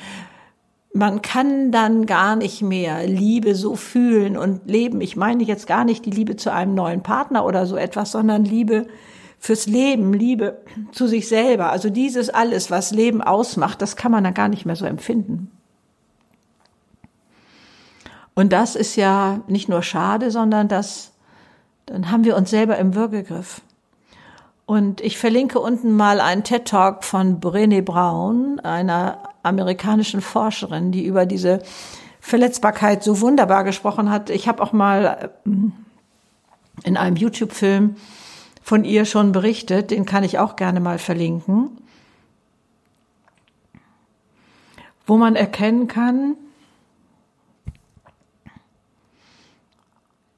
Man 0.93 1.21
kann 1.21 1.71
dann 1.71 2.05
gar 2.05 2.35
nicht 2.35 2.61
mehr 2.61 3.07
Liebe 3.07 3.55
so 3.55 3.75
fühlen 3.75 4.37
und 4.37 4.69
leben. 4.69 4.99
Ich 5.01 5.15
meine 5.15 5.43
jetzt 5.43 5.67
gar 5.67 5.85
nicht 5.85 6.05
die 6.05 6.11
Liebe 6.11 6.35
zu 6.35 6.51
einem 6.51 6.75
neuen 6.75 7.01
Partner 7.01 7.45
oder 7.45 7.65
so 7.65 7.77
etwas, 7.77 8.11
sondern 8.11 8.43
Liebe 8.43 8.87
fürs 9.39 9.65
Leben, 9.67 10.13
Liebe 10.13 10.61
zu 10.91 11.07
sich 11.07 11.27
selber. 11.27 11.71
Also 11.71 11.89
dieses 11.89 12.29
alles, 12.29 12.69
was 12.69 12.91
Leben 12.91 13.21
ausmacht, 13.21 13.81
das 13.81 13.95
kann 13.95 14.11
man 14.11 14.23
dann 14.23 14.33
gar 14.33 14.49
nicht 14.49 14.65
mehr 14.65 14.75
so 14.75 14.85
empfinden. 14.85 15.49
Und 18.33 18.53
das 18.53 18.75
ist 18.75 18.95
ja 18.95 19.41
nicht 19.47 19.69
nur 19.69 19.83
schade, 19.83 20.31
sondern 20.31 20.67
das, 20.67 21.11
dann 21.85 22.11
haben 22.11 22.23
wir 22.23 22.35
uns 22.35 22.49
selber 22.49 22.77
im 22.77 22.95
Würgegriff. 22.95 23.61
Und 24.65 25.01
ich 25.01 25.17
verlinke 25.17 25.59
unten 25.59 25.95
mal 25.95 26.21
einen 26.21 26.43
TED 26.43 26.65
Talk 26.65 27.03
von 27.03 27.41
Brené 27.41 27.81
Brown, 27.81 28.59
einer 28.61 29.21
amerikanischen 29.43 30.21
Forscherin, 30.21 30.91
die 30.91 31.05
über 31.05 31.25
diese 31.25 31.61
Verletzbarkeit 32.21 33.03
so 33.03 33.19
wunderbar 33.19 33.63
gesprochen 33.63 34.09
hat. 34.09 34.29
Ich 34.29 34.47
habe 34.47 34.61
auch 34.61 34.71
mal 34.71 35.31
äh, 35.45 35.49
in 36.83 36.97
einem 36.97 37.15
YouTube-Film 37.15 37.95
von 38.61 38.83
ihr 38.83 39.05
schon 39.05 39.31
berichtet, 39.31 39.91
den 39.91 40.05
kann 40.05 40.23
ich 40.23 40.37
auch 40.39 40.55
gerne 40.55 40.79
mal 40.79 40.99
verlinken, 40.99 41.77
wo 45.05 45.17
man 45.17 45.35
erkennen 45.35 45.87
kann, 45.87 46.35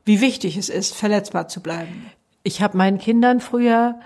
wie 0.06 0.22
wichtig 0.22 0.58
es 0.58 0.70
ist, 0.70 0.96
verletzbar 0.96 1.48
zu 1.48 1.62
bleiben. 1.62 2.10
Ich 2.44 2.62
habe 2.62 2.78
meinen 2.78 2.98
Kindern 2.98 3.40
früher 3.40 4.00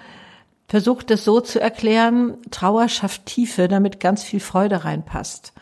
versucht 0.68 1.12
es 1.12 1.24
so 1.24 1.40
zu 1.40 1.60
erklären, 1.60 2.38
Trauer 2.52 2.90
schafft 2.90 3.26
Tiefe, 3.26 3.68
damit 3.68 4.00
ganz 4.00 4.24
viel 4.24 4.40
Freude 4.40 4.84
reinpasst. 4.84 5.54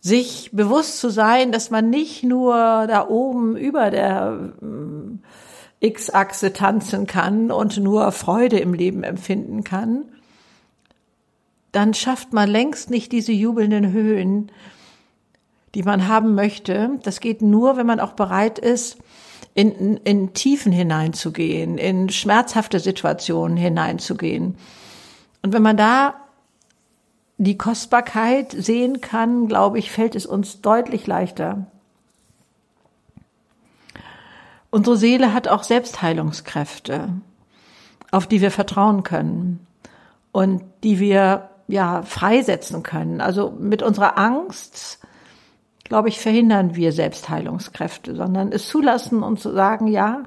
Sich 0.00 0.50
bewusst 0.52 1.00
zu 1.00 1.10
sein, 1.10 1.52
dass 1.52 1.70
man 1.70 1.90
nicht 1.90 2.22
nur 2.22 2.54
da 2.86 3.08
oben 3.08 3.56
über 3.56 3.90
der 3.90 4.52
äh, 4.62 5.86
X-Achse 5.86 6.52
tanzen 6.52 7.06
kann 7.06 7.50
und 7.50 7.78
nur 7.78 8.12
Freude 8.12 8.58
im 8.58 8.72
Leben 8.72 9.02
empfinden 9.02 9.64
kann, 9.64 10.04
dann 11.72 11.92
schafft 11.92 12.32
man 12.32 12.48
längst 12.48 12.88
nicht 12.88 13.12
diese 13.12 13.32
jubelnden 13.32 13.92
Höhen, 13.92 14.52
die 15.74 15.82
man 15.82 16.08
haben 16.08 16.34
möchte. 16.34 16.98
Das 17.02 17.20
geht 17.20 17.42
nur, 17.42 17.76
wenn 17.76 17.86
man 17.86 18.00
auch 18.00 18.12
bereit 18.12 18.58
ist, 18.58 18.98
in, 19.56 19.96
in 19.96 20.34
Tiefen 20.34 20.70
hineinzugehen, 20.70 21.78
in 21.78 22.10
schmerzhafte 22.10 22.78
Situationen 22.78 23.56
hineinzugehen. 23.56 24.58
Und 25.42 25.54
wenn 25.54 25.62
man 25.62 25.78
da 25.78 26.14
die 27.38 27.56
Kostbarkeit 27.56 28.52
sehen 28.52 29.00
kann, 29.00 29.48
glaube 29.48 29.78
ich, 29.78 29.90
fällt 29.90 30.14
es 30.14 30.26
uns 30.26 30.60
deutlich 30.60 31.06
leichter. 31.06 31.66
Unsere 34.70 34.98
Seele 34.98 35.32
hat 35.32 35.48
auch 35.48 35.62
Selbstheilungskräfte, 35.62 37.08
auf 38.10 38.26
die 38.26 38.42
wir 38.42 38.50
vertrauen 38.50 39.04
können 39.04 39.66
und 40.32 40.64
die 40.84 41.00
wir 41.00 41.48
ja 41.66 42.02
freisetzen 42.02 42.82
können. 42.82 43.22
Also 43.22 43.56
mit 43.58 43.82
unserer 43.82 44.18
Angst, 44.18 44.98
glaube 45.88 46.08
ich, 46.08 46.20
verhindern 46.20 46.74
wir 46.74 46.92
Selbstheilungskräfte, 46.92 48.14
sondern 48.16 48.52
es 48.52 48.68
zulassen 48.68 49.22
und 49.22 49.40
zu 49.40 49.52
sagen, 49.52 49.86
ja, 49.86 50.24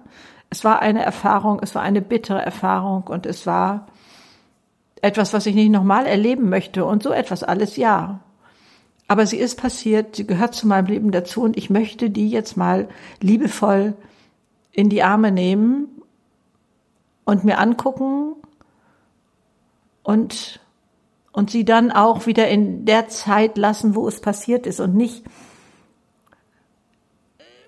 es 0.49 0.63
war 0.63 0.81
eine 0.81 1.03
Erfahrung, 1.03 1.59
es 1.61 1.75
war 1.75 1.81
eine 1.81 2.01
bittere 2.01 2.41
Erfahrung 2.41 3.03
und 3.03 3.25
es 3.25 3.45
war 3.45 3.87
etwas, 5.01 5.33
was 5.33 5.45
ich 5.45 5.55
nicht 5.55 5.71
nochmal 5.71 6.05
erleben 6.05 6.49
möchte 6.49 6.85
und 6.85 7.03
so 7.03 7.11
etwas 7.11 7.43
alles, 7.43 7.77
ja. 7.77 8.21
Aber 9.07 9.25
sie 9.25 9.37
ist 9.37 9.59
passiert, 9.59 10.15
sie 10.15 10.27
gehört 10.27 10.55
zu 10.55 10.67
meinem 10.67 10.87
Leben 10.87 11.11
dazu 11.11 11.41
und 11.41 11.57
ich 11.57 11.69
möchte 11.69 12.09
die 12.09 12.29
jetzt 12.29 12.57
mal 12.57 12.87
liebevoll 13.21 13.95
in 14.71 14.89
die 14.89 15.03
Arme 15.03 15.31
nehmen 15.31 15.87
und 17.25 17.43
mir 17.43 17.59
angucken 17.59 18.35
und, 20.03 20.59
und 21.31 21.51
sie 21.51 21.65
dann 21.65 21.91
auch 21.91 22.27
wieder 22.27 22.47
in 22.47 22.85
der 22.85 23.07
Zeit 23.07 23.57
lassen, 23.57 23.95
wo 23.95 24.07
es 24.07 24.21
passiert 24.21 24.65
ist 24.67 24.79
und 24.79 24.95
nicht 24.95 25.23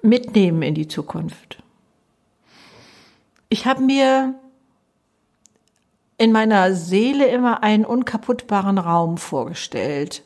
mitnehmen 0.01 0.61
in 0.61 0.75
die 0.75 0.87
Zukunft. 0.87 1.61
Ich 3.49 3.65
habe 3.65 3.81
mir 3.81 4.35
in 6.17 6.31
meiner 6.31 6.73
Seele 6.73 7.27
immer 7.27 7.63
einen 7.63 7.85
unkaputtbaren 7.85 8.77
Raum 8.77 9.17
vorgestellt. 9.17 10.23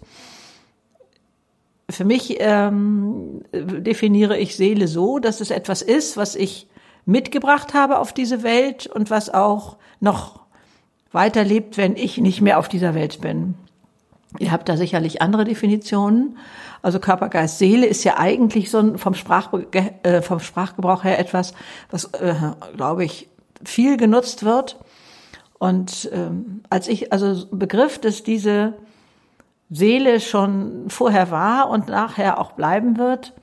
Für 1.89 2.03
mich 2.03 2.38
ähm, 2.39 3.44
definiere 3.53 4.38
ich 4.38 4.55
Seele 4.55 4.88
so, 4.88 5.20
dass 5.20 5.39
es 5.39 5.51
etwas 5.51 5.82
ist, 5.82 6.17
was 6.17 6.36
ich 6.36 6.67
mitgebracht 7.05 7.74
habe 7.74 8.00
auf 8.00 8.12
diese 8.12 8.44
Welt 8.44 8.88
und 8.88 9.10
was 9.10 9.34
auch 9.34 9.77
noch 10.00 10.41
weiterlebt, 11.12 11.77
wenn 11.77 11.96
ich 11.96 12.17
nicht 12.17 12.41
mehr 12.41 12.60
auf 12.60 12.67
dieser 12.67 12.94
Welt 12.94 13.22
bin. 13.22 13.55
Ihr 14.39 14.51
habt 14.51 14.70
da 14.70 14.77
sicherlich 14.77 15.22
andere 15.22 15.46
Definitionen. 15.46 16.38
Also 16.82 17.00
Körper, 17.00 17.30
Geist, 17.30 17.58
Seele 17.58 17.86
ist 17.86 18.04
ja 18.04 18.18
eigentlich 18.18 18.70
so 18.70 18.80
ein, 18.80 18.98
vom, 18.98 19.13
Sprachbe 19.13 19.68
äh, 20.04 20.22
vom 20.22 20.39
Sprachgebrauch 20.39 21.04
her 21.04 21.20
etwas, 21.20 21.54
was, 21.89 22.06
äh, 22.13 22.36
glaube 22.75 23.06
ich, 23.06 23.27
viel 23.63 23.98
genutzt 23.98 24.44
wird. 24.44 24.77
Und 25.58 26.10
ähm, 26.13 26.62
als 26.70 26.88
ich 26.88 27.12
also 27.12 27.48
begriff, 27.51 28.00
dass 28.00 28.24
diese 28.24 28.74
Seele 29.70 30.20
schon 30.20 30.89
vorher 30.89 31.32
war 31.32 31.70
und 31.70 31.88
nachher 31.88 32.39
auch 32.39 32.51
bleiben 32.51 32.98
wird, 32.98 33.34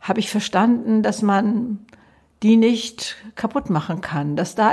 habe 0.00 0.20
ich 0.20 0.30
verstanden, 0.30 1.02
dass 1.02 1.22
man 1.22 1.86
die 2.42 2.56
nicht 2.56 3.16
kaputt 3.34 3.70
machen 3.70 4.00
kann, 4.00 4.36
dass 4.36 4.54
da, 4.54 4.72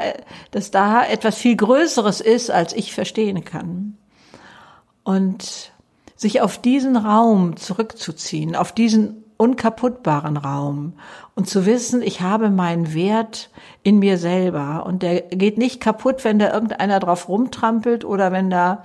dass 0.52 0.72
da 0.72 1.06
etwas 1.06 1.38
viel 1.38 1.56
Größeres 1.56 2.20
ist, 2.22 2.52
als 2.52 2.74
ich 2.74 2.94
verstehen 2.94 3.46
kann. 3.46 3.98
Und 5.04 5.72
sich 6.16 6.42
auf 6.42 6.58
diesen 6.58 6.96
Raum 6.96 7.58
zurückzuziehen, 7.58 8.56
auf 8.56 8.72
diesen 8.72 9.24
unkaputtbaren 9.38 10.38
Raum 10.38 10.94
und 11.36 11.50
zu 11.50 11.66
wissen, 11.66 12.02
ich 12.02 12.22
habe 12.22 12.50
meinen 12.50 12.94
Wert 12.94 13.50
in 13.82 14.00
mir 14.00 14.18
selber 14.18 14.86
und 14.86 15.04
der 15.04 15.22
geht 15.22 15.58
nicht 15.58 15.82
kaputt, 15.82 16.24
wenn 16.24 16.40
da 16.40 16.54
irgendeiner 16.54 17.00
drauf 17.00 17.28
rumtrampelt 17.28 18.06
oder 18.06 18.32
wenn 18.32 18.50
da 18.50 18.84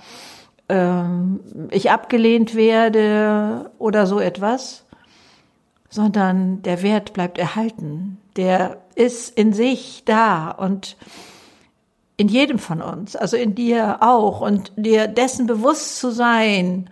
ähm, 0.69 1.41
ich 1.71 1.91
abgelehnt 1.91 2.55
werde 2.55 3.71
oder 3.79 4.07
so 4.07 4.19
etwas, 4.19 4.85
sondern 5.89 6.63
der 6.63 6.83
Wert 6.83 7.13
bleibt 7.13 7.39
erhalten. 7.39 8.19
Der 8.37 8.79
ist 8.95 9.37
in 9.37 9.53
sich 9.53 10.03
da 10.05 10.51
und 10.51 10.97
in 12.19 12.29
jedem 12.29 12.59
von 12.59 12.83
uns, 12.83 13.17
also 13.17 13.37
in 13.37 13.55
dir 13.55 13.99
auch 14.03 14.43
und 14.43 14.73
dir 14.77 15.07
dessen 15.07 15.47
bewusst 15.47 15.99
zu 15.99 16.11
sein, 16.11 16.91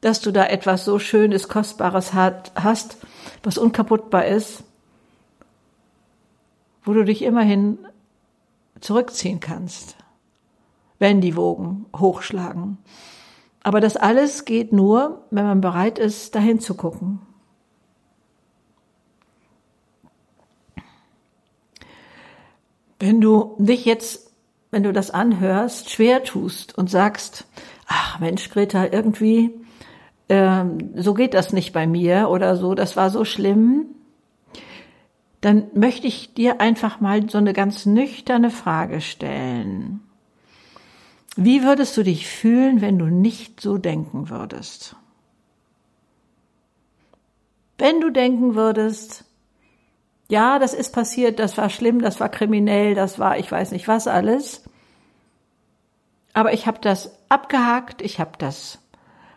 dass 0.00 0.20
du 0.20 0.30
da 0.30 0.46
etwas 0.46 0.84
so 0.84 0.98
Schönes, 0.98 1.48
Kostbares 1.48 2.14
hat, 2.14 2.52
hast, 2.54 2.96
was 3.42 3.58
unkaputtbar 3.58 4.24
ist, 4.24 4.62
wo 6.84 6.94
du 6.94 7.04
dich 7.04 7.22
immerhin 7.22 7.78
zurückziehen 8.80 9.40
kannst, 9.40 9.96
wenn 10.98 11.20
die 11.20 11.36
Wogen 11.36 11.86
hochschlagen. 11.94 12.78
Aber 13.62 13.80
das 13.80 13.96
alles 13.96 14.44
geht 14.44 14.72
nur, 14.72 15.26
wenn 15.30 15.44
man 15.44 15.60
bereit 15.60 15.98
ist, 15.98 16.34
dahin 16.34 16.60
zu 16.60 16.74
gucken. 16.74 17.20
Wenn 23.00 23.20
du 23.20 23.56
dich 23.58 23.84
jetzt, 23.84 24.29
wenn 24.70 24.82
du 24.82 24.92
das 24.92 25.10
anhörst, 25.10 25.90
schwer 25.90 26.22
tust 26.22 26.76
und 26.76 26.90
sagst, 26.90 27.46
ach 27.86 28.20
Mensch, 28.20 28.50
Greta, 28.50 28.86
irgendwie 28.86 29.50
ähm, 30.28 30.92
so 30.94 31.14
geht 31.14 31.34
das 31.34 31.52
nicht 31.52 31.72
bei 31.72 31.86
mir 31.86 32.28
oder 32.30 32.56
so, 32.56 32.74
das 32.74 32.96
war 32.96 33.10
so 33.10 33.24
schlimm, 33.24 33.86
dann 35.40 35.64
möchte 35.74 36.06
ich 36.06 36.34
dir 36.34 36.60
einfach 36.60 37.00
mal 37.00 37.28
so 37.28 37.38
eine 37.38 37.52
ganz 37.52 37.84
nüchterne 37.84 38.50
Frage 38.50 39.00
stellen. 39.00 40.00
Wie 41.36 41.62
würdest 41.62 41.96
du 41.96 42.02
dich 42.02 42.26
fühlen, 42.26 42.80
wenn 42.80 42.98
du 42.98 43.06
nicht 43.06 43.60
so 43.60 43.78
denken 43.78 44.30
würdest? 44.30 44.96
Wenn 47.78 48.00
du 48.00 48.10
denken 48.10 48.54
würdest, 48.54 49.24
ja, 50.30 50.58
das 50.58 50.74
ist 50.74 50.92
passiert, 50.92 51.38
das 51.38 51.58
war 51.58 51.70
schlimm, 51.70 52.00
das 52.00 52.20
war 52.20 52.28
kriminell, 52.28 52.94
das 52.94 53.18
war 53.18 53.38
ich 53.38 53.50
weiß 53.50 53.72
nicht 53.72 53.88
was 53.88 54.06
alles, 54.06 54.62
aber 56.32 56.52
ich 56.52 56.66
habe 56.66 56.78
das 56.80 57.18
abgehakt, 57.28 58.00
ich 58.00 58.20
habe 58.20 58.32
das 58.38 58.78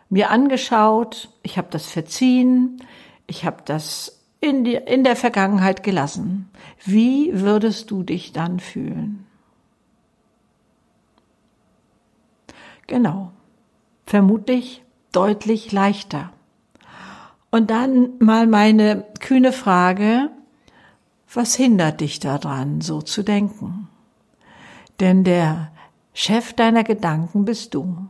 mir 0.08 0.30
angeschaut, 0.30 1.30
ich 1.42 1.58
habe 1.58 1.68
das 1.70 1.86
verziehen, 1.86 2.80
ich 3.26 3.44
habe 3.44 3.58
das 3.64 4.24
in, 4.40 4.62
die, 4.62 4.74
in 4.74 5.02
der 5.02 5.16
Vergangenheit 5.16 5.82
gelassen. 5.82 6.50
Wie 6.84 7.30
würdest 7.40 7.90
du 7.90 8.02
dich 8.02 8.32
dann 8.32 8.60
fühlen? 8.60 9.26
Genau, 12.86 13.32
vermutlich 14.04 14.84
deutlich 15.10 15.72
leichter. 15.72 16.32
Und 17.50 17.70
dann 17.70 18.18
mal 18.18 18.46
meine 18.46 19.06
kühne 19.20 19.52
Frage, 19.52 20.30
was 21.36 21.54
hindert 21.54 22.00
dich 22.00 22.20
daran, 22.20 22.80
so 22.80 23.02
zu 23.02 23.22
denken? 23.22 23.88
Denn 25.00 25.24
der 25.24 25.70
Chef 26.12 26.52
deiner 26.52 26.84
Gedanken 26.84 27.44
bist 27.44 27.74
du. 27.74 28.08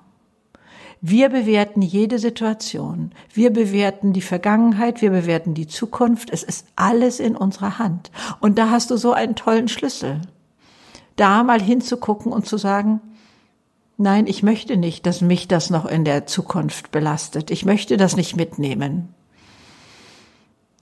Wir 1.07 1.29
bewerten 1.29 1.83
jede 1.83 2.19
Situation. 2.19 3.13
Wir 3.33 3.53
bewerten 3.53 4.15
die 4.15 4.23
Vergangenheit. 4.23 5.03
Wir 5.03 5.11
bewerten 5.11 5.53
die 5.53 5.67
Zukunft. 5.67 6.31
Es 6.31 6.43
ist 6.43 6.67
alles 6.77 7.21
in 7.21 7.37
unserer 7.37 7.79
Hand. 7.79 8.11
Und 8.41 8.59
da 8.59 8.71
hast 8.71 8.91
du 8.91 8.97
so 8.97 9.13
einen 9.13 9.35
tollen 9.35 9.69
Schlüssel. 9.69 10.23
Da 11.17 11.43
mal 11.43 11.61
hinzugucken 11.61 12.33
und 12.33 12.47
zu 12.47 12.57
sagen, 12.57 13.01
nein, 13.99 14.27
ich 14.27 14.43
möchte 14.43 14.79
nicht, 14.79 15.05
dass 15.05 15.21
mich 15.21 15.47
das 15.47 15.69
noch 15.69 15.85
in 15.85 16.05
der 16.05 16.27
Zukunft 16.27 16.91
belastet. 16.91 17.51
Ich 17.51 17.67
möchte 17.67 17.97
das 17.99 18.17
nicht 18.17 18.35
mitnehmen. 18.35 19.15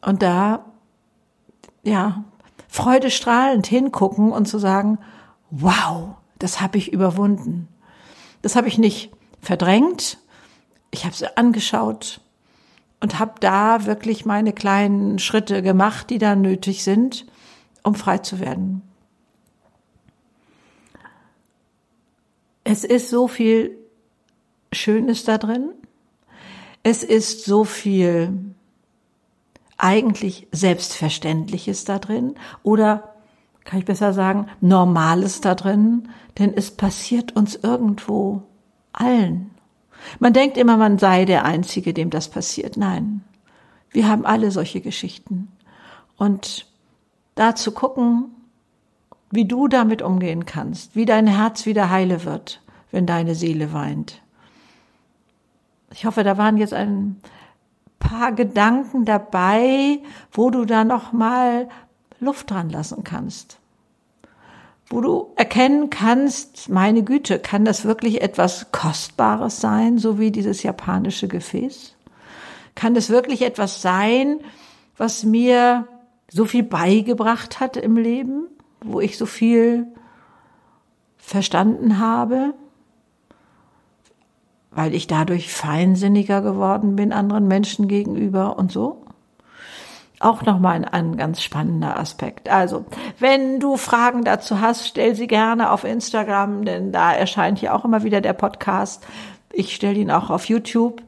Und 0.02 0.22
da, 0.22 0.64
ja, 1.82 2.24
freudestrahlend 2.72 3.66
hingucken 3.66 4.32
und 4.32 4.48
zu 4.48 4.56
sagen, 4.56 4.98
wow, 5.50 6.14
das 6.38 6.62
habe 6.62 6.78
ich 6.78 6.90
überwunden. 6.90 7.68
Das 8.40 8.56
habe 8.56 8.66
ich 8.66 8.78
nicht 8.78 9.12
verdrängt. 9.42 10.16
Ich 10.90 11.04
habe 11.04 11.14
sie 11.14 11.36
angeschaut 11.36 12.22
und 13.00 13.18
habe 13.18 13.34
da 13.40 13.84
wirklich 13.84 14.24
meine 14.24 14.54
kleinen 14.54 15.18
Schritte 15.18 15.60
gemacht, 15.60 16.08
die 16.08 16.16
da 16.16 16.34
nötig 16.34 16.82
sind, 16.82 17.26
um 17.82 17.94
frei 17.94 18.18
zu 18.18 18.40
werden. 18.40 18.80
Es 22.64 22.84
ist 22.84 23.10
so 23.10 23.28
viel 23.28 23.76
Schönes 24.72 25.24
da 25.24 25.36
drin. 25.36 25.74
Es 26.82 27.04
ist 27.04 27.44
so 27.44 27.64
viel 27.64 28.54
eigentlich 29.82 30.46
Selbstverständliches 30.52 31.84
da 31.84 31.98
drin 31.98 32.36
oder 32.62 33.14
kann 33.64 33.80
ich 33.80 33.84
besser 33.84 34.12
sagen, 34.12 34.46
Normales 34.60 35.40
da 35.40 35.54
drin, 35.54 36.08
denn 36.38 36.52
es 36.54 36.70
passiert 36.70 37.36
uns 37.36 37.56
irgendwo 37.56 38.42
allen. 38.92 39.50
Man 40.18 40.32
denkt 40.32 40.56
immer, 40.56 40.76
man 40.76 40.98
sei 40.98 41.24
der 41.24 41.44
Einzige, 41.44 41.92
dem 41.94 42.10
das 42.10 42.28
passiert. 42.28 42.76
Nein, 42.76 43.22
wir 43.90 44.08
haben 44.08 44.24
alle 44.24 44.50
solche 44.50 44.80
Geschichten. 44.80 45.48
Und 46.16 46.66
da 47.34 47.54
zu 47.54 47.72
gucken, 47.72 48.26
wie 49.30 49.46
du 49.46 49.66
damit 49.68 50.02
umgehen 50.02 50.44
kannst, 50.46 50.94
wie 50.94 51.06
dein 51.06 51.26
Herz 51.26 51.66
wieder 51.66 51.90
heile 51.90 52.24
wird, 52.24 52.62
wenn 52.90 53.06
deine 53.06 53.34
Seele 53.34 53.72
weint. 53.72 54.22
Ich 55.92 56.04
hoffe, 56.04 56.24
da 56.24 56.36
waren 56.36 56.56
jetzt 56.56 56.74
ein 56.74 57.16
paar 58.02 58.32
Gedanken 58.32 59.04
dabei, 59.04 60.00
wo 60.32 60.50
du 60.50 60.64
da 60.64 60.84
noch 60.84 61.12
mal 61.12 61.68
Luft 62.20 62.50
dran 62.50 62.68
lassen 62.68 63.04
kannst. 63.04 63.58
Wo 64.88 65.00
du 65.00 65.32
erkennen 65.36 65.88
kannst, 65.88 66.68
meine 66.68 67.02
Güte, 67.02 67.38
kann 67.38 67.64
das 67.64 67.84
wirklich 67.84 68.20
etwas 68.20 68.72
Kostbares 68.72 69.60
sein, 69.60 69.98
so 69.98 70.18
wie 70.18 70.30
dieses 70.30 70.62
japanische 70.62 71.28
Gefäß? 71.28 71.94
Kann 72.74 72.94
das 72.94 73.08
wirklich 73.08 73.42
etwas 73.42 73.80
sein, 73.80 74.40
was 74.96 75.24
mir 75.24 75.86
so 76.28 76.44
viel 76.44 76.62
beigebracht 76.62 77.60
hat 77.60 77.76
im 77.76 77.96
Leben, 77.96 78.48
wo 78.80 79.00
ich 79.00 79.16
so 79.16 79.26
viel 79.26 79.86
verstanden 81.16 81.98
habe, 81.98 82.54
weil 84.74 84.94
ich 84.94 85.06
dadurch 85.06 85.52
feinsinniger 85.52 86.40
geworden 86.40 86.96
bin 86.96 87.12
anderen 87.12 87.46
Menschen 87.46 87.88
gegenüber 87.88 88.58
und 88.58 88.72
so. 88.72 89.04
Auch 90.20 90.42
nochmal 90.42 90.76
ein, 90.76 90.84
ein 90.84 91.16
ganz 91.16 91.42
spannender 91.42 91.98
Aspekt. 91.98 92.48
Also, 92.48 92.84
wenn 93.18 93.58
du 93.58 93.76
Fragen 93.76 94.24
dazu 94.24 94.60
hast, 94.60 94.86
stell 94.86 95.16
sie 95.16 95.26
gerne 95.26 95.72
auf 95.72 95.82
Instagram, 95.82 96.64
denn 96.64 96.92
da 96.92 97.12
erscheint 97.12 97.58
hier 97.58 97.74
auch 97.74 97.84
immer 97.84 98.04
wieder 98.04 98.20
der 98.20 98.32
Podcast. 98.32 99.04
Ich 99.52 99.74
stelle 99.74 99.98
ihn 99.98 100.12
auch 100.12 100.30
auf 100.30 100.44
YouTube. 100.44 101.02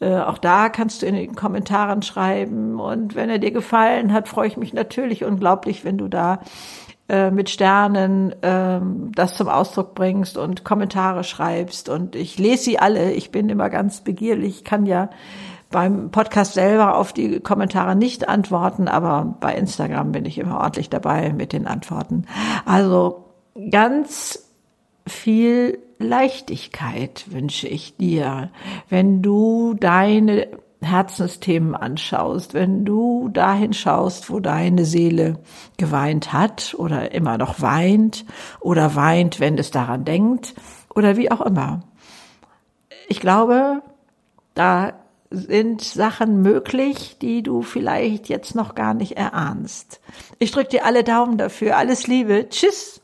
Äh, 0.00 0.18
auch 0.18 0.38
da 0.38 0.68
kannst 0.68 1.00
du 1.02 1.06
in 1.06 1.14
den 1.14 1.34
Kommentaren 1.34 2.02
schreiben. 2.02 2.78
Und 2.78 3.14
wenn 3.14 3.30
er 3.30 3.38
dir 3.38 3.50
gefallen 3.52 4.12
hat, 4.12 4.28
freue 4.28 4.48
ich 4.48 4.58
mich 4.58 4.74
natürlich 4.74 5.24
unglaublich, 5.24 5.84
wenn 5.84 5.96
du 5.96 6.08
da 6.08 6.40
äh, 7.08 7.30
mit 7.30 7.50
Sternen 7.50 8.34
ähm, 8.42 9.12
das 9.14 9.36
zum 9.36 9.48
Ausdruck 9.48 9.94
bringst 9.94 10.36
und 10.36 10.64
Kommentare 10.64 11.24
schreibst. 11.24 11.88
Und 11.88 12.14
ich 12.14 12.38
lese 12.38 12.64
sie 12.64 12.78
alle. 12.78 13.12
Ich 13.12 13.30
bin 13.30 13.48
immer 13.48 13.70
ganz 13.70 14.02
begierig. 14.02 14.58
Ich 14.58 14.64
kann 14.64 14.86
ja 14.86 15.10
beim 15.70 16.10
Podcast 16.10 16.54
selber 16.54 16.96
auf 16.96 17.12
die 17.12 17.40
Kommentare 17.40 17.94
nicht 17.96 18.28
antworten, 18.28 18.88
aber 18.88 19.36
bei 19.40 19.54
Instagram 19.54 20.12
bin 20.12 20.24
ich 20.24 20.38
immer 20.38 20.58
ordentlich 20.58 20.90
dabei 20.90 21.32
mit 21.32 21.52
den 21.52 21.66
Antworten. 21.66 22.26
Also 22.64 23.24
ganz 23.70 24.46
viel 25.06 25.78
Leichtigkeit 25.98 27.26
wünsche 27.30 27.68
ich 27.68 27.96
dir, 27.96 28.50
wenn 28.88 29.22
du 29.22 29.74
deine 29.74 30.48
Herzensthemen 30.80 31.74
anschaust, 31.74 32.54
wenn 32.54 32.84
du 32.84 33.28
dahin 33.30 33.72
schaust, 33.72 34.30
wo 34.30 34.38
deine 34.38 34.84
Seele 34.84 35.38
geweint 35.76 36.32
hat 36.32 36.74
oder 36.78 37.12
immer 37.12 37.36
noch 37.36 37.60
weint 37.60 38.24
oder 38.60 38.94
weint, 38.94 39.40
wenn 39.40 39.58
es 39.58 39.70
daran 39.70 40.04
denkt 40.04 40.54
oder 40.94 41.16
wie 41.16 41.30
auch 41.30 41.40
immer. 41.40 41.80
Ich 43.08 43.20
glaube, 43.20 43.82
da 44.54 44.92
sind 45.30 45.82
Sachen 45.82 46.42
möglich, 46.42 47.18
die 47.20 47.42
du 47.42 47.62
vielleicht 47.62 48.28
jetzt 48.28 48.54
noch 48.54 48.74
gar 48.74 48.94
nicht 48.94 49.16
erahnst. 49.16 50.00
Ich 50.38 50.52
drücke 50.52 50.70
dir 50.70 50.84
alle 50.84 51.04
Daumen 51.04 51.38
dafür. 51.38 51.76
Alles 51.76 52.06
Liebe. 52.06 52.48
Tschüss. 52.48 53.00